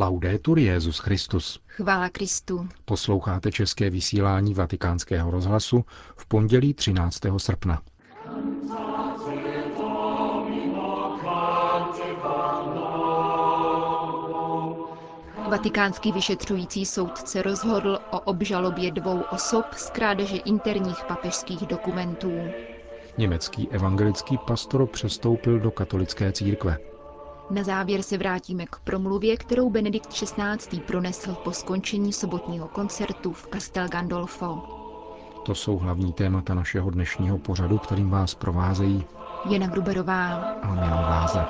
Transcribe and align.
Laudetur 0.00 0.58
Jezus 0.58 0.98
Christus. 0.98 1.60
Chvála 1.66 2.08
Kristu. 2.08 2.68
Posloucháte 2.84 3.52
české 3.52 3.90
vysílání 3.90 4.54
Vatikánského 4.54 5.30
rozhlasu 5.30 5.84
v 6.16 6.26
pondělí 6.26 6.74
13. 6.74 7.20
srpna. 7.36 7.82
Vatikánský 15.50 16.12
vyšetřující 16.12 16.86
soudce 16.86 17.42
rozhodl 17.42 17.98
o 18.10 18.20
obžalobě 18.20 18.92
dvou 18.92 19.20
osob 19.32 19.64
z 19.76 19.90
krádeže 19.90 20.36
interních 20.36 21.04
papežských 21.08 21.66
dokumentů. 21.66 22.32
Německý 23.18 23.68
evangelický 23.68 24.38
pastor 24.46 24.86
přestoupil 24.86 25.60
do 25.60 25.70
katolické 25.70 26.32
církve. 26.32 26.78
Na 27.50 27.62
závěr 27.62 28.02
se 28.02 28.18
vrátíme 28.18 28.66
k 28.66 28.76
promluvě, 28.84 29.36
kterou 29.36 29.70
Benedikt 29.70 30.06
XVI. 30.08 30.80
pronesl 30.86 31.34
po 31.34 31.52
skončení 31.52 32.12
sobotního 32.12 32.68
koncertu 32.68 33.32
v 33.32 33.48
Castel 33.52 33.88
Gandolfo. 33.88 34.62
To 35.46 35.54
jsou 35.54 35.78
hlavní 35.78 36.12
témata 36.12 36.54
našeho 36.54 36.90
dnešního 36.90 37.38
pořadu, 37.38 37.78
kterým 37.78 38.10
vás 38.10 38.34
provázejí 38.34 39.04
Jana 39.50 39.66
Gruberová 39.66 40.34
a 40.62 40.74
Milan 40.74 41.02
Váze. 41.02 41.44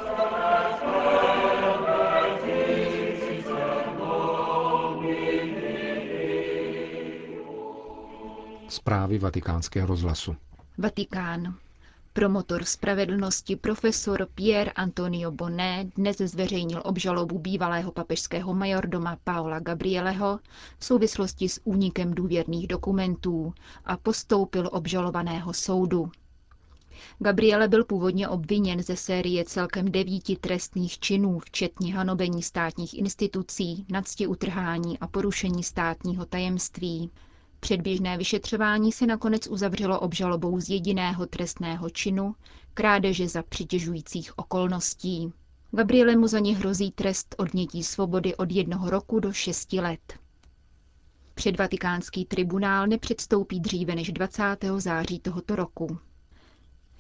Zprávy 8.69 9.19
vatikánského 9.19 9.87
rozhlasu. 9.87 10.37
Vatikán. 10.79 11.55
Promotor 12.13 12.65
spravedlnosti 12.65 13.57
profesor 13.57 14.29
Pierre 14.35 14.71
Antonio 14.73 15.31
Bonnet 15.31 15.89
dnes 15.97 16.17
zveřejnil 16.19 16.83
obžalobu 16.85 17.39
bývalého 17.39 17.93
papežského 17.93 18.55
majordoma 18.55 19.17
Paola 19.25 19.59
Gabrieleho 19.61 20.41
v 20.79 20.85
souvislosti 20.85 21.49
s 21.49 21.61
únikem 21.65 22.15
důvěrných 22.15 22.67
dokumentů 22.67 23.53
a 23.85 23.97
postoupil 23.97 24.69
obžalovaného 24.73 25.53
soudu. 25.53 26.11
Gabriele 27.19 27.69
byl 27.69 27.85
původně 27.85 28.29
obviněn 28.29 28.83
ze 28.83 28.97
série 28.97 29.45
celkem 29.45 29.93
devíti 29.93 30.37
trestných 30.37 30.99
činů, 30.99 31.39
včetně 31.39 31.95
hanobení 31.95 32.43
státních 32.43 32.99
institucí, 32.99 33.87
nadsti 33.89 34.27
utrhání 34.27 34.99
a 34.99 35.07
porušení 35.07 35.63
státního 35.63 36.25
tajemství. 36.27 37.11
Předběžné 37.61 38.19
vyšetřování 38.19 38.93
se 38.93 39.07
nakonec 39.07 39.47
uzavřelo 39.47 40.01
obžalobou 40.01 40.61
z 40.61 40.71
jediného 40.71 41.27
trestného 41.27 41.91
činu, 41.91 42.35
krádeže 42.75 43.29
za 43.29 43.43
přitěžujících 43.43 44.39
okolností. 44.39 45.33
Gabriele 45.73 46.17
mu 46.17 46.27
za 46.27 46.39
ně 46.39 46.57
hrozí 46.57 46.91
trest 46.91 47.35
odnětí 47.39 47.83
svobody 47.85 48.37
od 48.37 48.51
jednoho 48.53 48.91
roku 48.91 49.21
do 49.21 49.33
šesti 49.33 49.81
let. 49.81 50.19
Předvatikánský 51.35 52.25
tribunál 52.25 52.87
nepředstoupí 52.87 53.61
dříve 53.61 53.95
než 53.95 54.13
20. 54.13 54.43
září 54.79 55.19
tohoto 55.21 55.57
roku. 55.57 55.99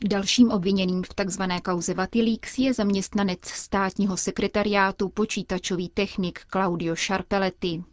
Dalším 0.08 0.50
obviněným 0.50 1.02
v 1.02 1.08
tzv. 1.08 1.42
kauze 1.64 1.94
Vatilix 1.94 2.58
je 2.58 2.74
zaměstnanec 2.74 3.44
státního 3.44 4.16
sekretariátu 4.16 5.08
počítačový 5.08 5.88
technik 5.88 6.40
Claudio 6.52 6.96
Sharpeletti. 6.96 7.84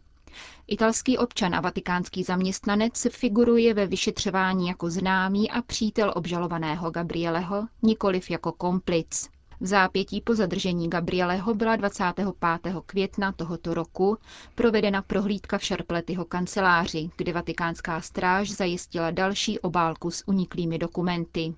Italský 0.66 1.18
občan 1.18 1.54
a 1.54 1.60
vatikánský 1.60 2.22
zaměstnanec 2.22 3.06
figuruje 3.10 3.74
ve 3.74 3.86
vyšetřování 3.86 4.68
jako 4.68 4.90
známý 4.90 5.50
a 5.50 5.62
přítel 5.62 6.12
obžalovaného 6.16 6.90
Gabrieleho, 6.90 7.66
nikoliv 7.82 8.30
jako 8.30 8.52
komplic. 8.52 9.28
V 9.60 9.66
zápětí 9.66 10.20
po 10.20 10.34
zadržení 10.34 10.90
Gabrieleho 10.90 11.54
byla 11.54 11.76
25. 11.76 12.28
května 12.86 13.32
tohoto 13.32 13.74
roku 13.74 14.18
provedena 14.54 15.02
prohlídka 15.02 15.58
v 15.58 15.64
Šarpletyho 15.64 16.24
kanceláři, 16.24 17.10
kde 17.16 17.32
vatikánská 17.32 18.00
stráž 18.00 18.50
zajistila 18.50 19.10
další 19.10 19.58
obálku 19.58 20.10
s 20.10 20.28
uniklými 20.28 20.78
dokumenty. 20.78 21.54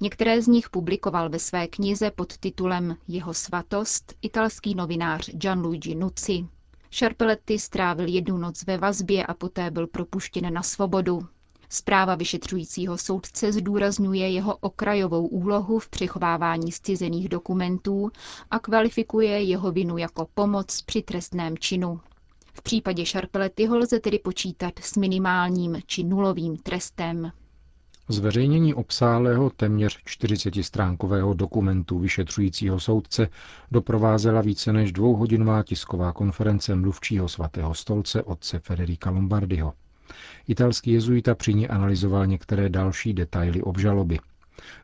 Některé 0.00 0.42
z 0.42 0.46
nich 0.46 0.70
publikoval 0.70 1.28
ve 1.28 1.38
své 1.38 1.66
knize 1.66 2.10
pod 2.10 2.38
titulem 2.38 2.96
Jeho 3.08 3.34
svatost 3.34 4.14
italský 4.22 4.74
novinář 4.74 5.30
Gianluigi 5.30 5.94
Nucci. 5.94 6.46
Šarpeletti 6.94 7.58
strávil 7.58 8.08
jednu 8.08 8.36
noc 8.38 8.64
ve 8.64 8.78
vazbě 8.78 9.26
a 9.26 9.34
poté 9.34 9.70
byl 9.70 9.86
propuštěn 9.86 10.52
na 10.54 10.62
svobodu. 10.62 11.26
Zpráva 11.68 12.14
vyšetřujícího 12.14 12.98
soudce 12.98 13.52
zdůrazňuje 13.52 14.28
jeho 14.30 14.56
okrajovou 14.56 15.26
úlohu 15.26 15.78
v 15.78 15.88
přechovávání 15.88 16.72
zcizených 16.72 17.28
dokumentů 17.28 18.10
a 18.50 18.58
kvalifikuje 18.58 19.42
jeho 19.42 19.72
vinu 19.72 19.98
jako 19.98 20.28
pomoc 20.34 20.82
při 20.82 21.02
trestném 21.02 21.58
činu. 21.58 22.00
V 22.54 22.62
případě 22.62 23.06
Šarpelettyho 23.06 23.78
lze 23.78 24.00
tedy 24.00 24.18
počítat 24.18 24.72
s 24.78 24.96
minimálním 24.96 25.76
či 25.86 26.04
nulovým 26.04 26.56
trestem. 26.56 27.32
Zveřejnění 28.08 28.74
obsáhlého 28.74 29.50
téměř 29.50 29.98
40-stránkového 30.06 31.34
dokumentu 31.34 31.98
vyšetřujícího 31.98 32.80
soudce 32.80 33.28
doprovázela 33.70 34.40
více 34.40 34.72
než 34.72 34.92
dvouhodinová 34.92 35.62
tisková 35.62 36.12
konference 36.12 36.74
mluvčího 36.74 37.28
svatého 37.28 37.74
stolce 37.74 38.22
otce 38.22 38.58
Federica 38.58 39.10
Lombardiho. 39.10 39.72
Italský 40.48 40.90
jezuita 40.92 41.34
při 41.34 41.54
ní 41.54 41.68
analyzoval 41.68 42.26
některé 42.26 42.68
další 42.68 43.12
detaily 43.14 43.62
obžaloby. 43.62 44.18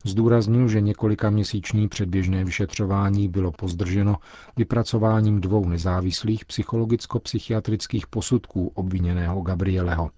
Zdůraznil, 0.05 0.69
že 0.69 0.81
několika 0.81 1.31
měsíční 1.31 1.89
předběžné 1.89 2.45
vyšetřování 2.45 3.29
bylo 3.29 3.53
pozdrženo 3.53 4.17
vypracováním 4.57 5.41
dvou 5.41 5.69
nezávislých 5.69 6.45
psychologicko-psychiatrických 6.45 8.07
posudků 8.07 8.73
obviněného 8.75 9.41
Gabrieleho. 9.43 10.11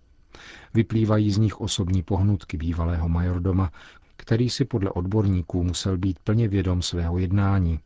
Vyplývají 0.74 1.30
z 1.30 1.38
nich 1.38 1.60
osobní 1.60 2.02
pohnutky 2.02 2.56
bývalého 2.56 3.08
majordoma, 3.08 3.70
který 4.16 4.50
si 4.50 4.64
podle 4.64 4.90
odborníků 4.90 5.64
musel 5.64 5.98
být 5.98 6.18
plně 6.18 6.48
vědom 6.48 6.82
svého 6.82 7.18
jednání. 7.18 7.80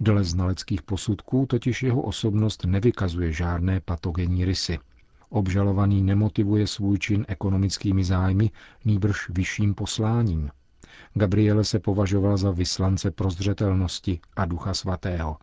Dle 0.00 0.24
znaleckých 0.24 0.82
posudků 0.82 1.46
totiž 1.46 1.82
jeho 1.82 2.02
osobnost 2.02 2.64
nevykazuje 2.64 3.32
žádné 3.32 3.80
patogenní 3.80 4.44
rysy. 4.44 4.78
Obžalovaný 5.28 6.02
nemotivuje 6.02 6.66
svůj 6.66 6.98
čin 6.98 7.24
ekonomickými 7.28 8.04
zájmy, 8.04 8.50
nýbrž 8.84 9.28
vyšším 9.28 9.74
posláním. 9.74 10.50
Gabriele 11.14 11.64
se 11.64 11.78
považoval 11.78 12.36
za 12.36 12.50
vyslance 12.50 13.10
prozřetelnosti 13.10 14.20
a 14.36 14.44
ducha 14.44 14.74
svatého. 14.74 15.36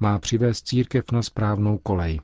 Má 0.00 0.18
přivést 0.18 0.68
církev 0.68 1.04
na 1.12 1.22
správnou 1.22 1.78
kolej, 1.78 2.20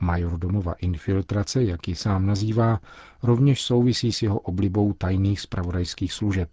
Majordomova 0.00 0.72
infiltrace, 0.72 1.64
jak 1.64 1.88
ji 1.88 1.94
sám 1.94 2.26
nazývá, 2.26 2.80
rovněž 3.22 3.62
souvisí 3.62 4.12
s 4.12 4.22
jeho 4.22 4.38
oblibou 4.38 4.92
tajných 4.92 5.40
spravodajských 5.40 6.12
služeb. 6.12 6.48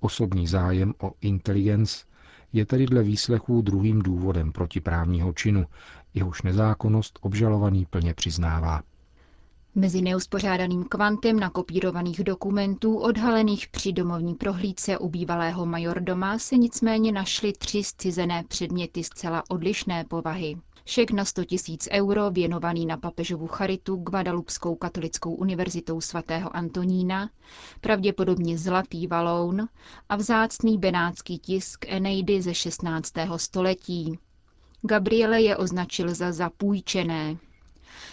Osobní 0.00 0.46
zájem 0.46 0.94
o 1.02 1.12
inteligenc 1.20 2.04
je 2.52 2.66
tedy 2.66 2.86
dle 2.86 3.02
výslechů 3.02 3.62
druhým 3.62 4.02
důvodem 4.02 4.52
protiprávního 4.52 5.32
činu, 5.32 5.66
jehož 6.14 6.42
nezákonnost 6.42 7.18
obžalovaný 7.22 7.86
plně 7.86 8.14
přiznává. 8.14 8.82
Mezi 9.74 10.02
neuspořádaným 10.02 10.84
kvantem 10.84 11.40
nakopírovaných 11.40 12.24
dokumentů 12.24 12.96
odhalených 12.96 13.68
při 13.68 13.92
domovní 13.92 14.34
prohlídce 14.34 14.98
u 14.98 15.08
bývalého 15.08 15.66
majordoma 15.66 16.38
se 16.38 16.56
nicméně 16.56 17.12
našly 17.12 17.52
tři 17.52 17.84
zcizené 17.84 18.44
předměty 18.48 19.04
zcela 19.04 19.42
odlišné 19.48 20.04
povahy. 20.04 20.56
Šek 20.90 21.10
na 21.10 21.24
100 21.24 21.44
tisíc 21.44 21.88
euro 21.92 22.30
věnovaný 22.30 22.86
na 22.86 22.96
papežovu 22.96 23.46
charitu 23.46 23.96
Guadalupskou 23.96 24.74
katolickou 24.74 25.34
univerzitou 25.34 26.00
svatého 26.00 26.56
Antonína, 26.56 27.30
pravděpodobně 27.80 28.58
zlatý 28.58 29.06
valoun 29.06 29.68
a 30.08 30.16
vzácný 30.16 30.78
benátský 30.78 31.38
tisk 31.38 31.84
Eneidy 31.88 32.42
ze 32.42 32.54
16. 32.54 33.12
století. 33.36 34.18
Gabriele 34.82 35.42
je 35.42 35.56
označil 35.56 36.14
za 36.14 36.32
zapůjčené. 36.32 37.36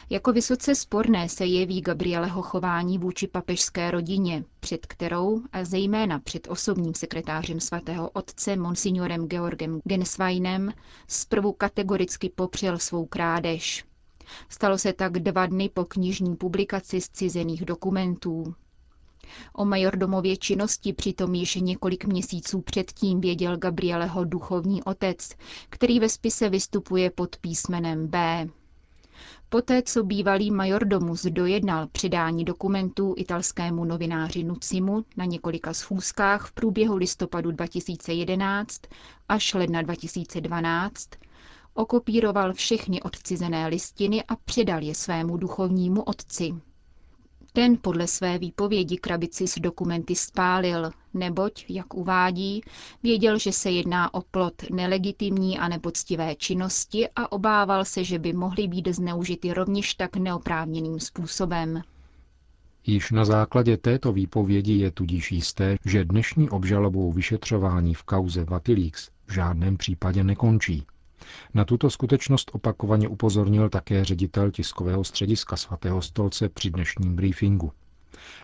Jako 0.09 0.33
vysoce 0.33 0.75
sporné 0.75 1.29
se 1.29 1.45
jeví 1.45 1.81
Gabrieleho 1.81 2.41
chování 2.41 2.97
vůči 2.97 3.27
papežské 3.27 3.91
rodině, 3.91 4.43
před 4.59 4.85
kterou 4.85 5.41
a 5.51 5.63
zejména 5.63 6.19
před 6.19 6.47
osobním 6.49 6.93
sekretářem 6.93 7.59
svatého 7.59 8.09
otce 8.09 8.55
monsignorem 8.55 9.27
Georgem 9.27 9.79
Gensweinem 9.83 10.73
zprvu 11.07 11.51
kategoricky 11.53 12.29
popřel 12.29 12.77
svou 12.79 13.05
krádež. 13.05 13.85
Stalo 14.49 14.77
se 14.77 14.93
tak 14.93 15.19
dva 15.19 15.45
dny 15.45 15.69
po 15.73 15.85
knižní 15.85 16.35
publikaci 16.35 17.01
zcizených 17.01 17.65
dokumentů. 17.65 18.55
O 19.53 19.65
majordomově 19.65 20.37
činnosti 20.37 20.93
přitom 20.93 21.35
již 21.35 21.55
několik 21.55 22.05
měsíců 22.05 22.61
předtím 22.61 23.21
věděl 23.21 23.57
Gabrieleho 23.57 24.25
duchovní 24.25 24.83
otec, 24.83 25.29
který 25.69 25.99
ve 25.99 26.09
spise 26.09 26.49
vystupuje 26.49 27.09
pod 27.11 27.35
písmenem 27.37 28.07
B. 28.07 28.47
Poté, 29.49 29.81
co 29.81 30.03
bývalý 30.03 30.51
majordomus 30.51 31.25
dojednal 31.25 31.87
předání 31.87 32.45
dokumentů 32.45 33.13
italskému 33.17 33.85
novináři 33.85 34.43
Nucimu 34.43 35.05
na 35.17 35.25
několika 35.25 35.73
schůzkách 35.73 36.47
v 36.47 36.51
průběhu 36.51 36.95
listopadu 36.95 37.51
2011 37.51 38.81
až 39.29 39.53
ledna 39.53 39.81
2012, 39.81 41.09
Okopíroval 41.77 42.53
všechny 42.53 43.01
odcizené 43.01 43.67
listiny 43.67 44.23
a 44.23 44.35
předal 44.35 44.81
je 44.83 44.95
svému 44.95 45.37
duchovnímu 45.37 46.01
otci. 46.03 46.53
Ten 47.55 47.77
podle 47.81 48.07
své 48.07 48.37
výpovědi 48.37 48.97
krabici 48.97 49.47
s 49.47 49.59
dokumenty 49.59 50.15
spálil, 50.15 50.91
neboť, 51.13 51.65
jak 51.69 51.93
uvádí, 51.93 52.61
věděl, 53.03 53.39
že 53.39 53.51
se 53.51 53.71
jedná 53.71 54.13
o 54.13 54.21
plot 54.21 54.53
nelegitimní 54.71 55.59
a 55.59 55.67
nepoctivé 55.67 56.35
činnosti 56.35 57.09
a 57.15 57.31
obával 57.31 57.85
se, 57.85 58.03
že 58.03 58.19
by 58.19 58.33
mohly 58.33 58.67
být 58.67 58.87
zneužity 58.87 59.53
rovněž 59.53 59.93
tak 59.93 60.17
neoprávněným 60.17 60.99
způsobem. 60.99 61.81
Již 62.85 63.11
na 63.11 63.25
základě 63.25 63.77
této 63.77 64.13
výpovědi 64.13 64.73
je 64.73 64.91
tudíž 64.91 65.31
jisté, 65.31 65.77
že 65.85 66.05
dnešní 66.05 66.49
obžalobou 66.49 67.11
vyšetřování 67.11 67.93
v 67.93 68.03
kauze 68.03 68.43
Vatilix 68.43 69.09
v 69.25 69.33
žádném 69.33 69.77
případě 69.77 70.23
nekončí. 70.23 70.83
Na 71.53 71.65
tuto 71.65 71.89
skutečnost 71.89 72.51
opakovaně 72.53 73.07
upozornil 73.07 73.69
také 73.69 74.05
ředitel 74.05 74.51
tiskového 74.51 75.03
střediska 75.03 75.55
svatého 75.55 76.01
stolce 76.01 76.49
při 76.49 76.69
dnešním 76.71 77.15
briefingu. 77.15 77.71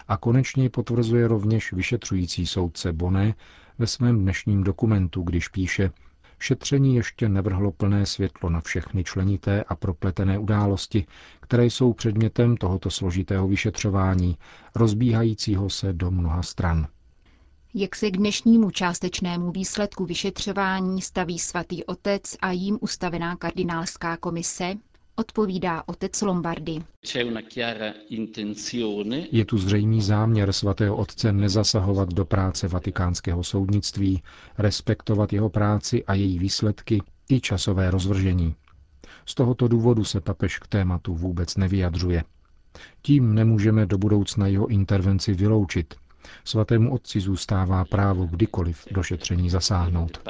A 0.07 0.17
konečně 0.17 0.69
potvrzuje 0.69 1.27
rovněž 1.27 1.73
vyšetřující 1.73 2.47
soudce 2.47 2.93
Boné 2.93 3.33
ve 3.77 3.87
svém 3.87 4.19
dnešním 4.19 4.63
dokumentu, 4.63 5.21
když 5.21 5.47
píše, 5.47 5.91
šetření 6.39 6.95
ještě 6.95 7.29
nevrhlo 7.29 7.71
plné 7.71 8.05
světlo 8.05 8.49
na 8.49 8.61
všechny 8.61 9.03
členité 9.03 9.63
a 9.63 9.75
propletené 9.75 10.39
události, 10.39 11.05
které 11.39 11.65
jsou 11.65 11.93
předmětem 11.93 12.57
tohoto 12.57 12.89
složitého 12.89 13.47
vyšetřování, 13.47 14.37
rozbíhajícího 14.75 15.69
se 15.69 15.93
do 15.93 16.11
mnoha 16.11 16.43
stran. 16.43 16.87
Jak 17.73 17.95
se 17.95 18.11
k 18.11 18.17
dnešnímu 18.17 18.71
částečnému 18.71 19.51
výsledku 19.51 20.05
vyšetřování 20.05 21.01
staví 21.01 21.39
svatý 21.39 21.83
otec 21.83 22.35
a 22.41 22.51
jím 22.51 22.77
ustavená 22.81 23.35
kardinálská 23.35 24.17
komise, 24.17 24.73
odpovídá 25.15 25.83
otec 25.85 26.21
Lombardy. 26.21 26.79
Je 29.31 29.45
tu 29.45 29.57
zřejmý 29.57 30.01
záměr 30.01 30.53
svatého 30.53 30.95
otce 30.95 31.31
nezasahovat 31.33 32.13
do 32.13 32.25
práce 32.25 32.67
vatikánského 32.67 33.43
soudnictví, 33.43 34.21
respektovat 34.57 35.33
jeho 35.33 35.49
práci 35.49 36.05
a 36.05 36.13
její 36.13 36.39
výsledky 36.39 37.01
i 37.29 37.41
časové 37.41 37.91
rozvržení. 37.91 38.55
Z 39.25 39.35
tohoto 39.35 39.67
důvodu 39.67 40.03
se 40.03 40.21
papež 40.21 40.59
k 40.59 40.67
tématu 40.67 41.15
vůbec 41.15 41.57
nevyjadřuje. 41.57 42.23
Tím 43.01 43.35
nemůžeme 43.35 43.85
do 43.85 43.97
budoucna 43.97 44.47
jeho 44.47 44.67
intervenci 44.67 45.33
vyloučit, 45.33 45.95
Svatému 46.45 46.93
otci 46.93 47.19
zůstává 47.19 47.85
právo 47.85 48.25
kdykoliv 48.25 48.87
do 48.91 49.03
šetření 49.03 49.49
zasáhnout. 49.49 50.21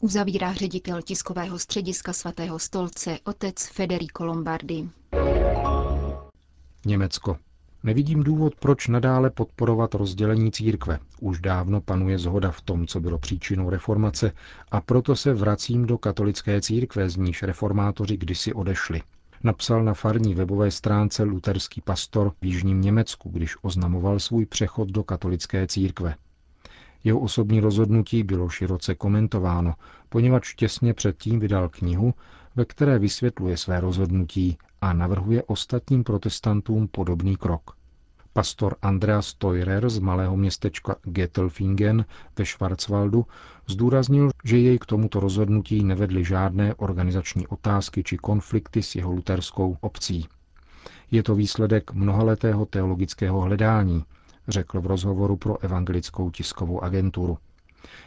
Uzavírá 0.00 0.52
ředitel 0.52 1.02
tiskového 1.02 1.58
střediska 1.58 2.12
svatého 2.12 2.58
stolce 2.58 3.18
otec 3.24 3.66
Federico 3.66 4.24
Lombardi. 4.24 4.88
Německo. 6.86 7.36
Nevidím 7.82 8.22
důvod, 8.22 8.54
proč 8.60 8.88
nadále 8.88 9.30
podporovat 9.30 9.94
rozdělení 9.94 10.52
církve. 10.52 10.98
Už 11.20 11.40
dávno 11.40 11.80
panuje 11.80 12.18
zhoda 12.18 12.50
v 12.50 12.60
tom, 12.60 12.86
co 12.86 13.00
bylo 13.00 13.18
příčinou 13.18 13.70
reformace, 13.70 14.32
a 14.70 14.80
proto 14.80 15.16
se 15.16 15.34
vracím 15.34 15.86
do 15.86 15.98
katolické 15.98 16.60
církve, 16.60 17.10
z 17.10 17.16
níž 17.16 17.42
reformátoři 17.42 18.16
kdysi 18.16 18.52
odešli 18.52 19.02
napsal 19.46 19.84
na 19.84 19.94
farní 19.94 20.34
webové 20.34 20.70
stránce 20.70 21.22
luterský 21.22 21.80
pastor 21.80 22.32
v 22.40 22.44
jižním 22.44 22.80
Německu, 22.80 23.30
když 23.30 23.56
oznamoval 23.62 24.18
svůj 24.18 24.46
přechod 24.46 24.88
do 24.88 25.04
katolické 25.04 25.66
církve. 25.66 26.14
Jeho 27.04 27.20
osobní 27.20 27.60
rozhodnutí 27.60 28.22
bylo 28.22 28.48
široce 28.48 28.94
komentováno, 28.94 29.74
poněvadž 30.08 30.54
těsně 30.54 30.94
předtím 30.94 31.40
vydal 31.40 31.68
knihu, 31.68 32.14
ve 32.56 32.64
které 32.64 32.98
vysvětluje 32.98 33.56
své 33.56 33.80
rozhodnutí 33.80 34.58
a 34.80 34.92
navrhuje 34.92 35.42
ostatním 35.42 36.04
protestantům 36.04 36.88
podobný 36.88 37.36
krok. 37.36 37.75
Pastor 38.36 38.76
Andreas 38.82 39.34
Teurer 39.34 39.90
z 39.90 39.98
malého 39.98 40.36
městečka 40.36 40.96
Gettelfingen 41.02 42.04
ve 42.38 42.46
Schwarzwaldu 42.46 43.26
zdůraznil, 43.66 44.30
že 44.44 44.58
jej 44.58 44.78
k 44.78 44.86
tomuto 44.86 45.20
rozhodnutí 45.20 45.84
nevedly 45.84 46.24
žádné 46.24 46.74
organizační 46.74 47.46
otázky 47.46 48.02
či 48.04 48.16
konflikty 48.16 48.82
s 48.82 48.94
jeho 48.94 49.12
luterskou 49.12 49.76
obcí. 49.80 50.28
Je 51.10 51.22
to 51.22 51.34
výsledek 51.34 51.92
mnohaletého 51.92 52.66
teologického 52.66 53.40
hledání, 53.40 54.04
řekl 54.48 54.80
v 54.80 54.86
rozhovoru 54.86 55.36
pro 55.36 55.58
evangelickou 55.64 56.30
tiskovou 56.30 56.80
agenturu. 56.84 57.38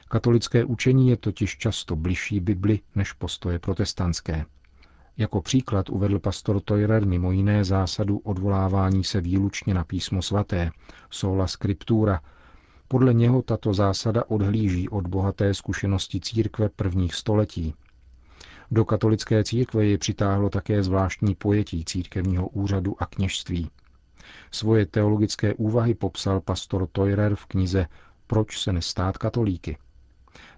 Katolické 0.10 0.66
učení 0.66 1.10
je 1.10 1.18
totiž 1.18 1.58
často 1.58 1.96
bližší 1.96 2.40
Bibli 2.40 2.80
než 2.96 3.14
postoje 3.14 3.60
protestantské. 3.60 4.46
Jako 5.20 5.42
příklad 5.42 5.90
uvedl 5.90 6.20
pastor 6.20 6.60
Toirer 6.60 7.06
mimo 7.06 7.32
jiné 7.32 7.64
zásadu 7.64 8.18
odvolávání 8.18 9.04
se 9.04 9.22
výlučně 9.22 9.74
na 9.74 9.84
písmo 9.84 10.22
svaté, 10.22 10.72
sola 11.10 11.48
scriptura. 11.48 12.22
Podle 12.88 13.14
něho 13.14 13.42
tato 13.42 13.74
zásada 13.74 14.24
odhlíží 14.28 14.90
od 14.90 15.08
bohaté 15.08 15.54
zkušenosti 15.54 16.20
církve 16.20 16.70
prvních 16.70 17.16
století. 17.16 17.74
Do 18.72 18.86
katolické 18.86 19.44
církve 19.44 19.86
je 19.86 19.98
přitáhlo 19.98 20.50
také 20.50 20.84
zvláštní 20.84 21.36
pojetí 21.36 21.86
církevního 21.86 22.48
úřadu 22.48 22.96
a 23.00 23.06
kněžství. 23.06 23.70
Svoje 24.52 24.86
teologické 24.86 25.54
úvahy 25.54 25.94
popsal 25.94 26.42
pastor 26.42 26.88
Toirer 26.92 27.36
v 27.36 27.46
knize 27.46 27.88
Proč 28.28 28.60
se 28.62 28.74
nestát 28.74 29.18
katolíky. 29.18 29.78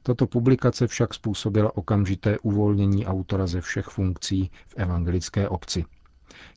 Tato 0.03 0.27
publikace 0.27 0.87
však 0.87 1.13
způsobila 1.13 1.77
okamžité 1.77 2.39
uvolnění 2.39 3.05
autora 3.05 3.47
ze 3.47 3.61
všech 3.61 3.85
funkcí 3.85 4.51
v 4.67 4.73
evangelické 4.77 5.49
obci. 5.49 5.85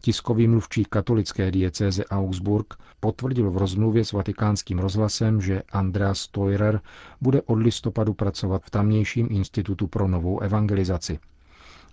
Tiskový 0.00 0.48
mluvčí 0.48 0.84
katolické 0.84 1.50
diecéze 1.50 2.04
Augsburg 2.04 2.74
potvrdil 3.00 3.50
v 3.50 3.56
rozmluvě 3.56 4.04
s 4.04 4.12
vatikánským 4.12 4.78
rozhlasem, 4.78 5.40
že 5.40 5.62
Andreas 5.72 6.28
Teurer 6.28 6.80
bude 7.20 7.42
od 7.42 7.54
listopadu 7.54 8.14
pracovat 8.14 8.62
v 8.64 8.70
tamnějším 8.70 9.28
institutu 9.30 9.86
pro 9.86 10.08
novou 10.08 10.40
evangelizaci. 10.40 11.18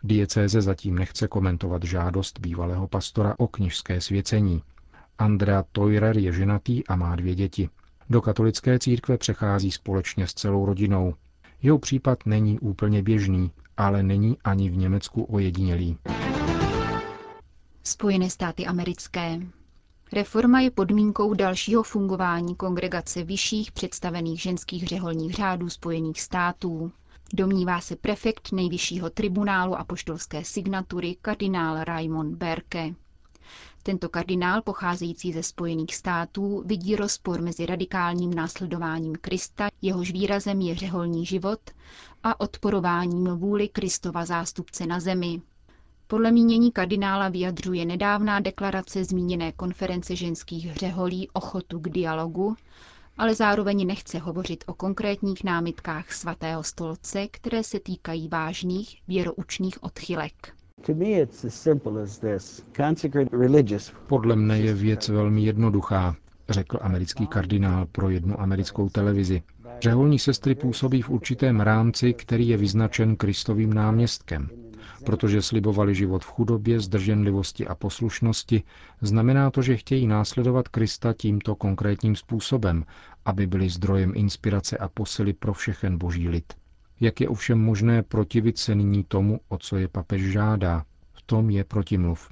Diecéze 0.04 0.62
zatím 0.62 0.96
nechce 0.96 1.28
komentovat 1.28 1.84
žádost 1.84 2.40
bývalého 2.40 2.88
pastora 2.88 3.36
o 3.38 3.48
knižské 3.48 4.02
svěcení. 4.02 4.64
Andrea 5.18 5.64
Teurer 5.72 6.18
je 6.18 6.32
ženatý 6.32 6.88
a 6.88 6.96
má 6.96 7.16
dvě 7.16 7.36
děti. 7.36 7.70
Do 8.12 8.22
katolické 8.22 8.80
církve 8.80 9.18
přechází 9.18 9.72
společně 9.72 10.28
s 10.28 10.34
celou 10.34 10.66
rodinou. 10.66 11.14
Jeho 11.62 11.80
případ 11.80 12.20
není 12.26 12.60
úplně 12.60 13.04
běžný, 13.04 13.52
ale 13.78 14.04
není 14.04 14.38
ani 14.44 14.70
v 14.70 14.78
Německu 14.78 15.24
ojedinělý. 15.24 15.98
Spojené 17.84 18.30
státy 18.30 18.66
americké. 18.66 19.40
Reforma 20.14 20.60
je 20.60 20.72
podmínkou 20.72 21.34
dalšího 21.34 21.84
fungování 21.84 22.56
kongregace 22.56 23.24
vyšších 23.24 23.72
představených 23.72 24.42
ženských 24.42 24.88
řeholních 24.88 25.34
řádů 25.34 25.70
Spojených 25.70 26.22
států. 26.22 26.92
Domnívá 27.34 27.82
se 27.82 27.96
prefekt 27.96 28.52
nejvyššího 28.52 29.10
tribunálu 29.10 29.76
a 29.76 29.84
poštolské 29.84 30.44
signatury 30.44 31.18
kardinál 31.22 31.84
Raymond 31.84 32.36
Berke. 32.38 32.94
Tento 33.84 34.10
kardinál, 34.10 34.62
pocházející 34.62 35.34
ze 35.34 35.44
Spojených 35.44 35.96
států, 35.96 36.64
vidí 36.66 36.96
rozpor 36.96 37.42
mezi 37.42 37.66
radikálním 37.66 38.34
následováním 38.34 39.16
Krista, 39.22 39.70
jehož 39.82 40.12
výrazem 40.12 40.62
je 40.62 40.76
řeholní 40.76 41.26
život, 41.26 41.60
a 42.24 42.40
odporováním 42.40 43.26
vůli 43.26 43.68
Kristova 43.68 44.26
zástupce 44.26 44.86
na 44.86 45.00
zemi. 45.00 45.42
Podle 46.08 46.32
mínění 46.32 46.72
kardinála 46.72 47.30
vyjadřuje 47.30 47.86
nedávná 47.86 48.40
deklarace 48.40 49.04
zmíněné 49.06 49.52
konference 49.52 50.16
ženských 50.16 50.66
hřeholí 50.66 51.30
ochotu 51.34 51.80
k 51.80 51.90
dialogu, 51.90 52.56
ale 53.18 53.36
zároveň 53.36 53.88
nechce 53.88 54.20
hovořit 54.20 54.64
o 54.68 54.74
konkrétních 54.74 55.44
námitkách 55.44 56.14
svatého 56.14 56.64
stolce, 56.64 57.28
které 57.28 57.64
se 57.64 57.80
týkají 57.80 58.28
vážných 58.28 59.02
věroučných 59.08 59.84
odchylek. 59.84 60.54
Podle 64.08 64.36
mne 64.36 64.60
je 64.60 64.74
věc 64.74 65.10
velmi 65.10 65.42
jednoduchá, 65.42 66.16
řekl 66.50 66.78
americký 66.82 67.28
kardinál 67.28 67.86
pro 67.92 68.10
jednu 68.10 68.42
americkou 68.42 68.90
televizi. 68.90 69.42
Řeholní 69.82 70.20
sestry 70.20 70.56
působí 70.56 71.02
v 71.02 71.10
určitém 71.10 71.60
rámci, 71.62 72.14
který 72.14 72.48
je 72.48 72.58
vyznačen 72.58 73.16
Kristovým 73.16 73.74
náměstkem. 73.74 74.50
Protože 75.06 75.42
slibovali 75.42 75.96
život 75.96 76.24
v 76.24 76.28
chudobě, 76.28 76.80
zdrženlivosti 76.80 77.68
a 77.68 77.76
poslušnosti, 77.76 78.64
znamená 79.02 79.52
to, 79.52 79.62
že 79.62 79.78
chtějí 79.78 80.08
následovat 80.08 80.68
Krista 80.68 81.14
tímto 81.14 81.56
konkrétním 81.56 82.16
způsobem, 82.16 82.86
aby 83.26 83.48
byli 83.48 83.70
zdrojem 83.70 84.12
inspirace 84.16 84.78
a 84.78 84.88
posily 84.88 85.34
pro 85.34 85.54
všechen 85.54 85.98
boží 85.98 86.30
lid. 86.30 86.54
Jak 87.02 87.22
je 87.22 87.30
ovšem 87.30 87.60
možné 87.60 88.04
protivit 88.04 88.58
se 88.58 88.76
nyní 88.76 89.04
tomu, 89.04 89.40
o 89.50 89.58
co 89.58 89.78
je 89.78 89.88
papež 89.88 90.22
žádá? 90.32 90.86
V 91.14 91.22
tom 91.22 91.50
je 91.50 91.64
protimluv. 91.64 92.30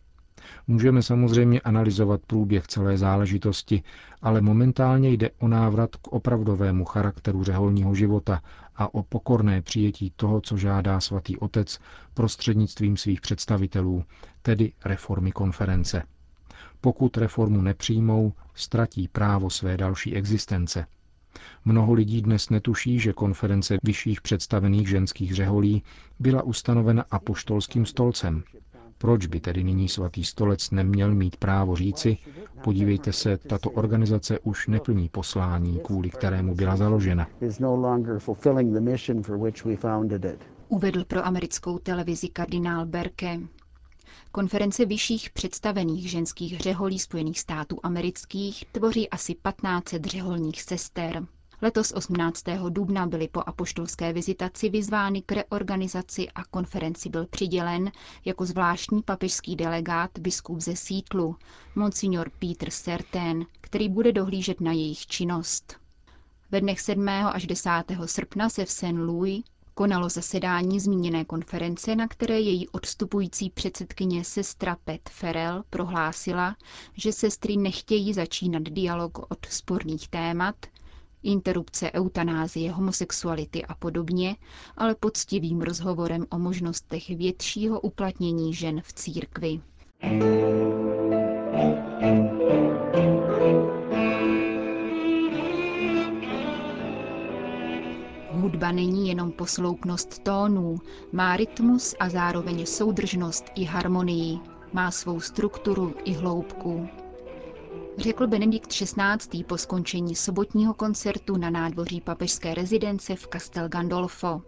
Můžeme 0.68 1.04
samozřejmě 1.04 1.62
analyzovat 1.62 2.22
průběh 2.28 2.68
celé 2.68 2.98
záležitosti, 2.98 3.84
ale 4.22 4.42
momentálně 4.42 5.10
jde 5.10 5.30
o 5.40 5.48
návrat 5.48 5.96
k 5.96 6.08
opravdovému 6.08 6.86
charakteru 6.86 7.44
řeholního 7.44 7.96
života 7.96 8.42
a 8.76 8.94
o 8.94 9.04
pokorné 9.04 9.62
přijetí 9.62 10.14
toho, 10.16 10.42
co 10.42 10.58
žádá 10.58 11.00
svatý 11.00 11.38
otec 11.38 11.80
prostřednictvím 12.14 12.98
svých 12.98 13.22
představitelů, 13.22 14.04
tedy 14.42 14.72
reformy 14.86 15.32
konference. 15.32 16.04
Pokud 16.82 17.18
reformu 17.18 17.62
nepřijmou, 17.62 18.34
ztratí 18.56 19.08
právo 19.08 19.50
své 19.50 19.78
další 19.78 20.16
existence. 20.16 20.86
Mnoho 21.66 21.94
lidí 21.94 22.22
dnes 22.22 22.50
netuší, 22.50 23.00
že 23.00 23.14
konference 23.14 23.78
vyšších 23.84 24.22
představených 24.22 24.90
ženských 24.90 25.36
řeholí 25.36 25.84
byla 26.20 26.42
ustanovena 26.44 27.06
apoštolským 27.12 27.86
stolcem, 27.86 28.44
proč 28.98 29.26
by 29.26 29.40
tedy 29.40 29.64
nyní 29.64 29.90
svatý 29.90 30.24
stolec 30.24 30.72
neměl 30.72 31.16
mít 31.16 31.36
právo 31.38 31.76
říci, 31.76 32.18
podívejte 32.64 33.14
se, 33.14 33.38
tato 33.38 33.70
organizace 33.72 34.40
už 34.40 34.68
neplní 34.68 35.10
poslání, 35.10 35.80
kvůli 35.84 36.10
kterému 36.10 36.56
byla 36.56 36.76
založena. 36.76 37.28
Uvedl 40.70 41.06
pro 41.06 41.26
americkou 41.26 41.80
televizi 41.80 42.28
kardinál 42.30 42.86
Berke. 42.86 43.40
Konference 44.32 44.86
vyšších 44.86 45.30
představených 45.30 46.12
ženských 46.12 46.60
řeholí 46.60 47.00
Spojených 47.00 47.40
států 47.40 47.80
amerických 47.84 48.66
tvoří 48.72 49.10
asi 49.10 49.34
1500 49.34 50.06
řeholních 50.06 50.62
sester. 50.62 51.28
Letos 51.62 51.92
18. 51.92 52.44
dubna 52.70 53.06
byly 53.08 53.28
po 53.28 53.44
apoštolské 53.46 54.14
vizitaci 54.14 54.70
vyzvány 54.70 55.22
k 55.22 55.32
reorganizaci 55.32 56.30
a 56.30 56.44
konferenci 56.44 57.10
byl 57.10 57.26
přidělen 57.28 57.92
jako 58.26 58.46
zvláštní 58.46 59.02
papežský 59.04 59.56
delegát 59.56 60.12
biskup 60.20 60.60
ze 60.60 60.76
Sítlu, 60.76 61.36
monsignor 61.76 62.32
Peter 62.40 62.70
Sertén, 62.70 63.46
který 63.62 63.90
bude 63.90 64.12
dohlížet 64.12 64.62
na 64.62 64.72
jejich 64.72 65.08
činnost. 65.08 65.76
Ve 66.52 66.62
dnech 66.62 66.82
7. 66.82 67.10
až 67.10 67.48
10. 67.48 67.70
srpna 68.06 68.50
se 68.50 68.66
v 68.66 68.72
St. 68.72 68.84
Louis 68.92 69.44
konalo 69.80 70.10
zasedání 70.10 70.80
zmíněné 70.80 71.26
konference, 71.26 71.96
na 71.96 72.08
které 72.08 72.40
její 72.40 72.68
odstupující 72.68 73.50
předsedkyně 73.50 74.24
sestra 74.24 74.78
Pet 74.86 75.10
Ferel 75.10 75.64
prohlásila, 75.70 76.56
že 76.98 77.12
sestry 77.14 77.58
nechtějí 77.58 78.14
začínat 78.14 78.64
dialog 78.64 79.18
od 79.32 79.46
sporných 79.50 80.08
témat, 80.08 80.56
interrupce 81.24 81.92
eutanázie, 81.92 82.72
homosexuality 82.72 83.66
a 83.66 83.76
podobně, 83.76 84.36
ale 84.78 84.96
poctivým 84.96 85.62
rozhovorem 85.62 86.26
o 86.30 86.40
možnostech 86.40 87.10
většího 87.10 87.80
uplatnění 87.80 88.54
žen 88.54 88.82
v 88.82 88.94
církvi. 88.94 89.62
Hudba 98.42 98.72
není 98.72 99.08
jenom 99.08 99.32
posloupnost 99.32 100.24
tónů, 100.24 100.78
má 101.12 101.38
rytmus 101.38 101.96
a 102.00 102.10
zároveň 102.10 102.66
soudržnost 102.66 103.46
i 103.56 103.64
harmonii, 103.64 104.40
má 104.74 104.92
svou 104.92 105.20
strukturu 105.20 105.96
i 106.04 106.14
hloubku 106.14 106.88
řekl 108.00 108.28
Benedikt 108.28 108.68
XVI. 108.70 109.44
po 109.44 109.58
skončení 109.58 110.16
sobotního 110.16 110.74
koncertu 110.74 111.38
na 111.38 111.50
nádvoří 111.50 112.02
papežské 112.02 112.54
rezidence 112.54 113.16
v 113.16 113.28
Castel 113.34 113.70
Gandolfo. 113.70 114.42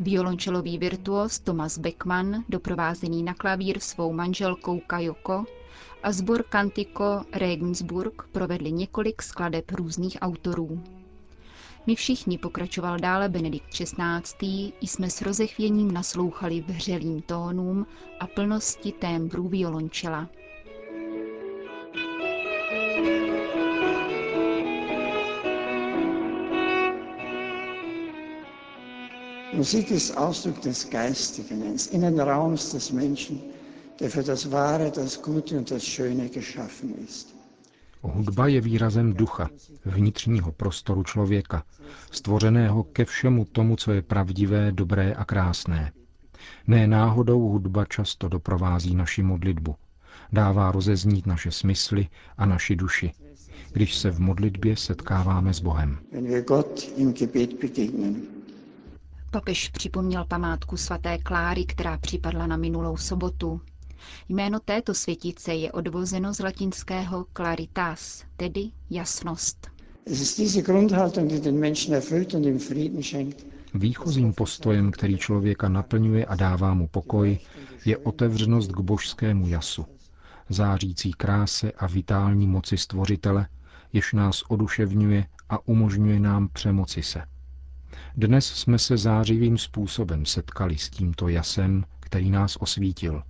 Violončelový 0.00 0.78
virtuos 0.78 1.38
Thomas 1.40 1.78
Beckman, 1.78 2.44
doprovázený 2.48 3.22
na 3.22 3.34
klavír 3.34 3.80
svou 3.80 4.12
manželkou 4.12 4.80
Kajoko, 4.86 5.44
a 6.02 6.12
sbor 6.12 6.44
Cantico 6.52 7.22
Regensburg 7.32 8.22
provedli 8.32 8.72
několik 8.72 9.22
skladeb 9.22 9.70
různých 9.70 10.16
autorů. 10.20 10.82
My 11.88 11.94
všichni, 11.96 12.38
pokračoval 12.38 12.98
dále 12.98 13.28
Benedikt 13.28 13.68
XVI., 13.68 14.72
jsme 14.80 15.10
s 15.10 15.22
rozechvěním 15.22 15.90
naslouchali 15.92 16.60
vřelým 16.60 17.22
tónům 17.22 17.86
a 18.20 18.26
plnosti 18.26 18.92
témbrů 18.92 19.48
violončela. 19.48 20.28
Musik 29.52 29.90
ist 29.90 30.16
Ausdruck 30.16 30.64
des 30.64 30.88
Geistigen, 30.90 31.62
eines 31.62 31.86
Innenraums 31.86 32.72
des 32.72 32.90
Menschen, 32.90 33.40
der 34.00 34.10
für 34.10 34.22
das 34.26 34.50
Wahre, 34.50 34.90
das 34.90 35.22
Gute 35.22 35.56
und 35.58 35.70
das 35.70 35.82
Schöne 35.84 36.28
geschaffen 36.28 36.94
ist. 37.08 37.37
Hudba 38.02 38.46
je 38.46 38.60
výrazem 38.60 39.12
ducha, 39.12 39.48
vnitřního 39.84 40.52
prostoru 40.52 41.02
člověka, 41.02 41.62
stvořeného 42.10 42.82
ke 42.84 43.04
všemu 43.04 43.44
tomu, 43.44 43.76
co 43.76 43.92
je 43.92 44.02
pravdivé, 44.02 44.72
dobré 44.72 45.14
a 45.14 45.24
krásné. 45.24 45.92
Ne 46.66 46.86
náhodou 46.86 47.48
hudba 47.48 47.84
často 47.84 48.28
doprovází 48.28 48.94
naši 48.94 49.22
modlitbu. 49.22 49.74
Dává 50.32 50.72
rozeznít 50.72 51.26
naše 51.26 51.50
smysly 51.50 52.08
a 52.38 52.46
naši 52.46 52.76
duši, 52.76 53.12
když 53.72 53.94
se 53.94 54.10
v 54.10 54.20
modlitbě 54.20 54.76
setkáváme 54.76 55.54
s 55.54 55.60
Bohem. 55.60 55.98
Papež 59.30 59.68
připomněl 59.68 60.24
památku 60.24 60.76
svaté 60.76 61.18
Kláry, 61.18 61.64
která 61.64 61.98
připadla 61.98 62.46
na 62.46 62.56
minulou 62.56 62.96
sobotu. 62.96 63.60
Jméno 64.28 64.60
této 64.60 64.94
světice 64.94 65.54
je 65.54 65.72
odvozeno 65.72 66.34
z 66.34 66.38
latinského 66.40 67.26
claritas, 67.36 68.24
tedy 68.36 68.70
jasnost. 68.90 69.66
Výchozím 73.74 74.32
postojem, 74.32 74.90
který 74.90 75.18
člověka 75.18 75.68
naplňuje 75.68 76.26
a 76.26 76.34
dává 76.36 76.74
mu 76.74 76.88
pokoj, 76.88 77.38
je 77.84 77.96
otevřenost 77.98 78.72
k 78.72 78.80
božskému 78.80 79.48
jasu, 79.48 79.86
zářící 80.48 81.12
kráse 81.12 81.72
a 81.72 81.86
vitální 81.86 82.46
moci 82.46 82.76
stvořitele, 82.78 83.48
jež 83.92 84.12
nás 84.12 84.42
oduševňuje 84.48 85.26
a 85.48 85.68
umožňuje 85.68 86.20
nám 86.20 86.48
přemoci 86.48 87.02
se. 87.02 87.22
Dnes 88.16 88.46
jsme 88.46 88.78
se 88.78 88.96
zářivým 88.96 89.58
způsobem 89.58 90.26
setkali 90.26 90.78
s 90.78 90.90
tímto 90.90 91.28
jasem, 91.28 91.84
který 92.00 92.30
nás 92.30 92.56
osvítil. 92.60 93.22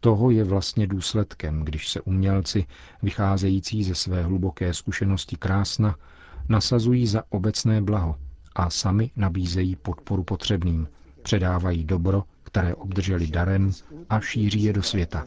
Toho 0.00 0.30
je 0.30 0.44
vlastně 0.44 0.86
důsledkem, 0.86 1.64
když 1.64 1.88
se 1.88 2.00
umělci, 2.00 2.66
vycházející 3.02 3.84
ze 3.84 3.94
své 3.94 4.22
hluboké 4.22 4.74
zkušenosti 4.74 5.36
krásna, 5.36 5.96
nasazují 6.48 7.06
za 7.06 7.22
obecné 7.28 7.82
blaho 7.82 8.16
a 8.54 8.70
sami 8.70 9.10
nabízejí 9.16 9.76
podporu 9.76 10.22
potřebným, 10.24 10.88
předávají 11.22 11.84
dobro, 11.84 12.24
které 12.42 12.74
obdrželi 12.74 13.26
darem 13.26 13.70
a 14.10 14.20
šíří 14.20 14.62
je 14.62 14.72
do 14.72 14.82
světa 14.82 15.26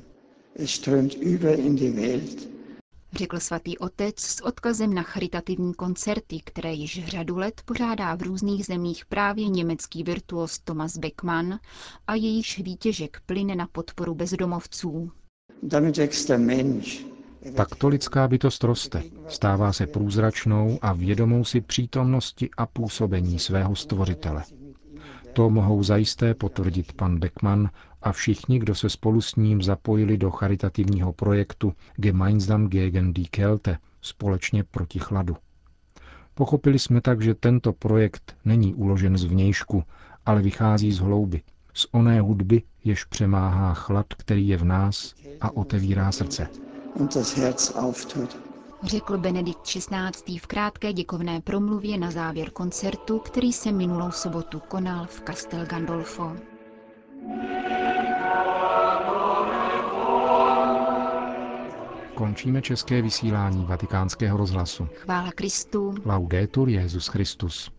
řekl 3.13 3.39
svatý 3.39 3.77
otec 3.77 4.19
s 4.19 4.41
odkazem 4.43 4.93
na 4.93 5.03
charitativní 5.03 5.73
koncerty, 5.73 6.39
které 6.45 6.73
již 6.73 7.05
řadu 7.07 7.37
let 7.37 7.61
pořádá 7.65 8.15
v 8.15 8.21
různých 8.21 8.65
zemích 8.65 9.05
právě 9.05 9.49
německý 9.49 10.03
virtuos 10.03 10.59
Thomas 10.59 10.97
Beckmann 10.97 11.59
a 12.07 12.15
jejíž 12.15 12.59
výtěžek 12.59 13.21
plyne 13.25 13.55
na 13.55 13.67
podporu 13.71 14.15
bezdomovců. 14.15 15.11
Takto 17.55 17.87
lidská 17.87 18.27
bytost 18.27 18.63
roste, 18.63 19.03
stává 19.27 19.73
se 19.73 19.87
průzračnou 19.87 20.79
a 20.81 20.93
vědomou 20.93 21.45
si 21.45 21.61
přítomnosti 21.61 22.49
a 22.57 22.65
působení 22.65 23.39
svého 23.39 23.75
stvořitele. 23.75 24.43
To 25.33 25.49
mohou 25.49 25.83
zajisté 25.83 26.33
potvrdit 26.33 26.93
pan 26.93 27.19
Beckmann 27.19 27.69
a 28.01 28.11
všichni, 28.11 28.59
kdo 28.59 28.75
se 28.75 28.89
spolu 28.89 29.21
s 29.21 29.35
ním 29.35 29.61
zapojili 29.61 30.17
do 30.17 30.31
charitativního 30.31 31.13
projektu 31.13 31.73
Gemeinsam 31.95 32.67
gegen 32.67 33.13
die 33.13 33.27
Kälte, 33.27 33.77
společně 34.01 34.63
proti 34.63 34.99
chladu. 34.99 35.37
Pochopili 36.33 36.79
jsme 36.79 37.01
tak, 37.01 37.21
že 37.21 37.35
tento 37.35 37.73
projekt 37.73 38.35
není 38.45 38.73
uložen 38.73 39.17
z 39.17 39.23
vnějšku, 39.23 39.83
ale 40.25 40.41
vychází 40.41 40.91
z 40.91 40.99
hlouby, 40.99 41.41
z 41.73 41.87
oné 41.91 42.21
hudby, 42.21 42.61
jež 42.83 43.03
přemáhá 43.05 43.73
chlad, 43.73 44.05
který 44.13 44.47
je 44.47 44.57
v 44.57 44.63
nás 44.63 45.15
a 45.41 45.57
otevírá 45.57 46.11
srdce. 46.11 46.47
Řekl 48.83 49.17
Benedikt 49.17 49.61
XVI. 49.61 50.39
v 50.39 50.47
krátké 50.47 50.93
děkovné 50.93 51.41
promluvě 51.41 51.97
na 51.97 52.11
závěr 52.11 52.49
koncertu, 52.49 53.19
který 53.19 53.53
se 53.53 53.71
minulou 53.71 54.11
sobotu 54.11 54.59
konal 54.59 55.05
v 55.05 55.21
Castel 55.21 55.65
Gandolfo. 55.65 56.35
Končíme 62.15 62.61
české 62.61 63.01
vysílání 63.01 63.65
vatikánského 63.65 64.37
rozhlasu. 64.37 64.87
Chvála 64.93 65.31
Kristu. 65.31 65.95
Laudetur 66.05 66.69
Jezus 66.69 67.07
Christus. 67.07 67.71